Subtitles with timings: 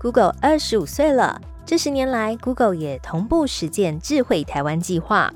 [0.00, 5.32] Google 二十五岁了，这十年来，Google 也同步实践智慧台湾计划。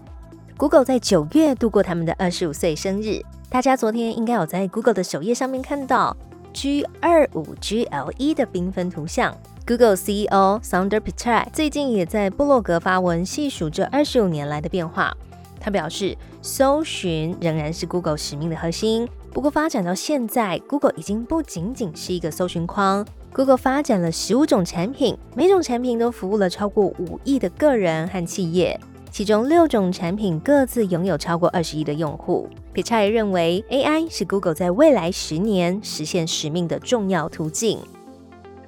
[0.56, 3.20] Google 在九月度过他们的二十五岁生日，
[3.50, 6.16] 大家昨天应该有在 Google 的首页上面看到
[6.52, 9.36] G 二五 GLE 的缤纷图像。
[9.66, 15.12] Google CEO Sundar Pichai 最近也在部落格发文细数这二十五年来的变化。
[15.58, 19.08] 他表示，搜寻仍然是 Google 使命的核心。
[19.32, 23.04] 不过，发展到现在，Google 已经不仅仅是一个搜寻框。
[23.34, 28.78] Google 发展了十五种产品，每种产品都服务了超过五亿的个人和企业，
[29.10, 32.46] 其中六种产品各自拥有超过二十亿的用户。
[32.74, 37.78] p i c h a 认为，AI 是 Google 在未来十年实现使命的重要途径。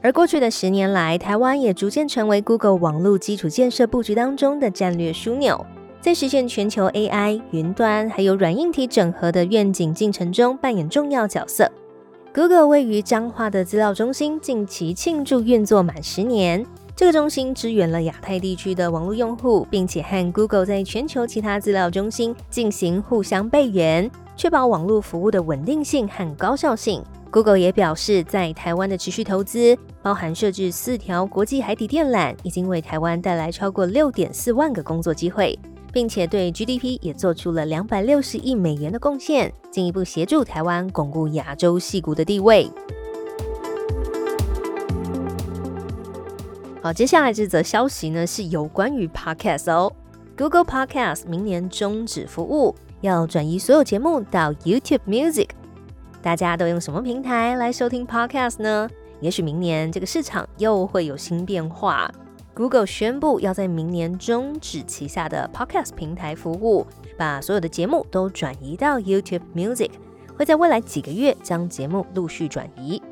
[0.00, 5.66] 而过去的十年来，台湾也逐渐成为 Google 网络基础建设布局当中的战略枢纽，
[6.00, 11.70] 在实现全球 AI、云端还有软硬体整合的愿景进程中扮演重要角色。
[12.34, 16.66] Google 位于彰化的资料中心近期庆祝运作满十年。
[16.96, 27.00] 这个中心支援了亚太地区的网络用户，并且和 Google 在全球其他资料中心进行互相备援，确保网络服务的稳定性和高效性。
[27.30, 35.56] Google 也表示，在台湾的持续投资，包含设置四条国际海底电缆，已经为台湾带来超过六点四万个工作机会。
[35.94, 42.68] 并且对 GDP 也做出了两百六十亿美元的贡献，进一步协助台湾巩固亚洲戏骨的地位。
[46.82, 49.90] 好，接下来这则消息呢是有关于 Podcast 哦
[50.36, 55.48] ，Google Podcast 明年终止服务，要转移所有节目到 YouTube Music。
[56.20, 58.90] 大家都用什么平台来收听 Podcast 呢？
[59.20, 62.10] 也许明年这个市场又会有新变化。
[62.54, 66.86] Google 宣布要在明年终止旗下的 Podcast 平台服务，
[67.18, 69.90] 把所有的节目都转移到 YouTube Music，
[70.36, 73.02] 会在未来几个月将节目陆续转移。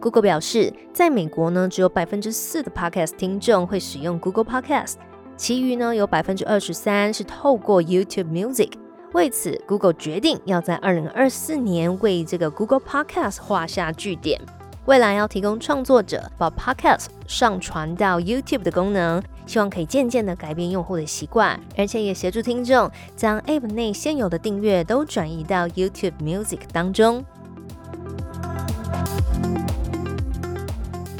[0.00, 4.94] Google 表示，在美国呢，只有百分之四的 Podcast 听众会使用 Google Podcast，
[5.36, 8.70] 其余呢有百分之二十三是透过 YouTube Music。
[9.12, 14.40] 为此，Google 决定要在二零二四年为这个 Google Podcast 画下句点。
[14.88, 27.22] 未来要提供创作者把 Podcast 上传到 YouTube 的功能，希望可以渐渐的改变用户的习惯，而且也协助听众将 App 内现有的订阅都转移到 YouTube Music 当中。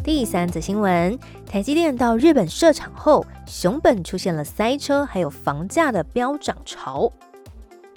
[0.03, 7.12] 第三则新闻：台积电到日本设厂后，熊本出现了塞车还有房价的飙涨潮。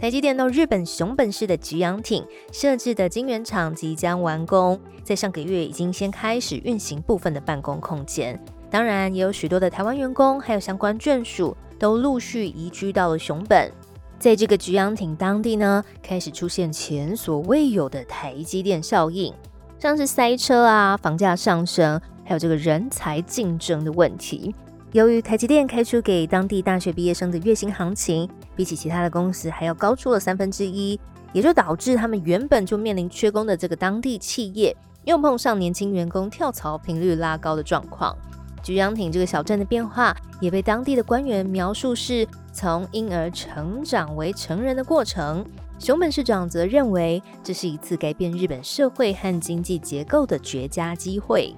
[0.02, 8.44] 台积电到日本熊本市的菊阳町设置的晶圆厂即将完工，在上个月已经先开始运行部分的办公空间。
[8.72, 13.72] 当然，也有许多的台湾员工还有相关眷属都陆续移居到了熊本。
[14.18, 19.32] 在这个菊阳町当地呢，开始出现前所未有的台积电效应，
[19.78, 24.56] 像是塞车啊、房价上升，还有这个人才竞争的问题。
[24.94, 31.00] 由于台积电开出给当地大学毕业生的月薪行情，比起其他的公司还要高出了三分之一，
[31.32, 34.76] 也就导致他们原本就面临缺工的这个当地企业，
[35.06, 38.14] 又碰上年轻员工跳槽频率拉高的状况。
[38.62, 45.46] 菊阳町这个小镇的变化，也被当地的官员描述是从婴儿成长为成人的过程。
[45.80, 51.56] 熊本市长则认为，这是一次改变日本社会和经济结构的绝佳机会。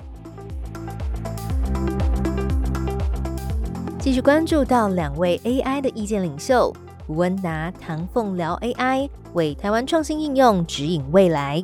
[4.04, 6.74] 继续关注到两位 AI 的意见领袖
[7.08, 11.64] 吴文达、唐凤聊 AI，为台湾创新应用指引未来。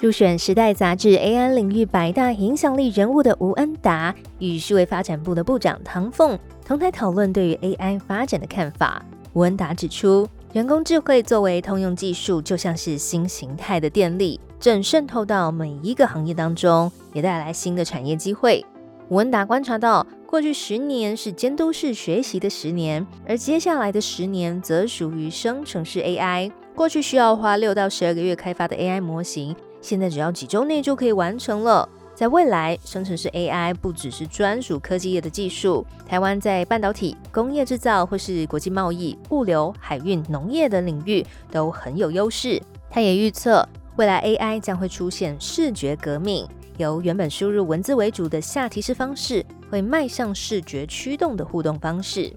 [0.00, 9.04] 入选《时代》杂志 AI 领域百大影响力人物的吴恩达与数位发展部的部长唐凤同台讨论对于 AI 发展的看法。
[9.34, 18.64] 吴恩达指出，人工智慧作为通用技术，就像是新形态的电力，正渗透到每一个行业当中，也带来新的产业机会。
[19.10, 20.06] 吴恩达观察到。
[20.30, 26.52] 过去十年是监督式学习的十年，而接下来的十年则属于生成式 AI。
[26.74, 31.88] 过去需要花六到十二个月开发的 AI 模型，现在只要几周内就可以完成了。
[32.14, 42.60] 在未来，生成式 AI 不只是专属科技业的技术，台湾在半导体、工业制造或是国际贸易、物流、海运、农业等领域都很有优势。
[42.90, 43.66] 他也预测，
[43.96, 46.46] 未来 AI 将会出现视觉革命。
[46.76, 52.32] 由原本输入文字为主的下提示方式，会迈向视觉驱动的互动方式。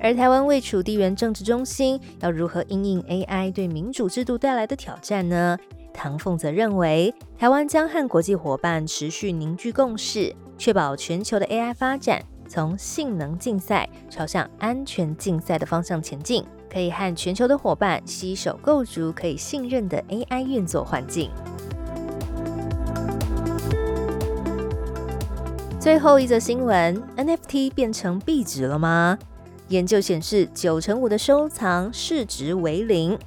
[0.00, 5.56] 而台湾位处地缘政治中心，要如何应应 AI 对民主制度带来的挑战呢？
[5.92, 21.30] 唐凤则认为，台湾将和国际伙伴持续凝聚共识，确保全球的 AI 发展从性能竞赛朝向安全竞赛的方向前进，可以和全球的伙伴携手构筑可以信任的 AI 运作环境。
[25.84, 29.18] 最后一则新闻：NFT 变成币值了吗？
[29.68, 33.18] 研究显示，九成五的收藏市值为零。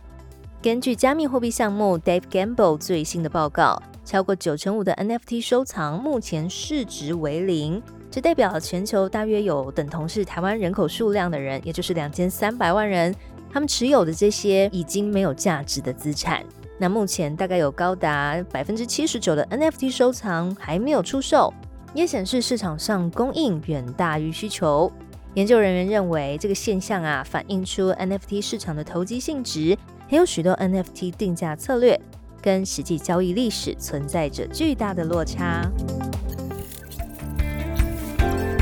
[0.60, 13.14] 根据加密货币项目 Dave Gamble 最新的报告，超过九成五的 NFT 收藏目前市值为零，这代表全球大约有等同是台湾人口数量的人，也就是两千三百万人，
[13.54, 16.44] 他们持有的这些已经没有价值的资产。
[16.80, 21.54] 那目前大概有高达百分之七十九的 NFT 收藏还没有出售，
[21.98, 24.92] 也显示市场上供应远大于需求。
[25.34, 29.76] 研究人员认为，这个现象啊，反映出 NFT 市场的投机性质，
[30.08, 32.00] 还有许多 NFT 定价策略
[32.40, 35.68] 跟实际交易历史存在着巨大的落差。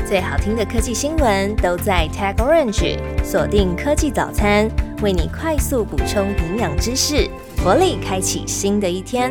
[0.06, 4.66] 最好听的科技新闻都在 Tag Orange，锁定科技早餐，
[5.02, 7.28] 为你快速补充营养知识，
[7.62, 9.30] 活力开启新的一天。